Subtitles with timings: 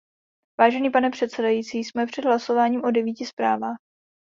[0.61, 3.77] Vážený pane předsedající, jsme před hlasováním o devíti zprávách.